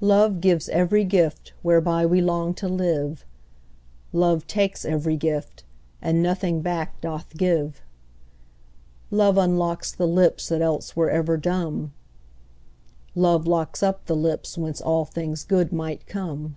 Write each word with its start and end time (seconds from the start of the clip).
Love 0.00 0.40
gives 0.40 0.68
every 0.70 1.04
gift 1.04 1.52
whereby 1.62 2.04
we 2.04 2.20
long 2.20 2.52
to 2.52 2.66
live 2.66 3.24
"Love 4.12 4.44
takes 4.48 4.84
every 4.84 5.16
gift, 5.16 5.62
and 6.00 6.20
nothing 6.20 6.60
back 6.62 7.00
doth 7.00 7.36
give." 7.36 7.80
Love 9.12 9.38
unlocks 9.38 9.92
the 9.92 10.08
lips 10.08 10.48
that 10.48 10.60
else 10.62 10.96
were 10.96 11.10
ever 11.10 11.36
dumb: 11.36 11.92
"Love 13.14 13.46
locks 13.46 13.84
up 13.84 14.06
the 14.06 14.16
lips 14.16 14.58
whence 14.58 14.80
all 14.80 15.04
things 15.04 15.44
good 15.44 15.72
might 15.72 16.08
come." 16.08 16.56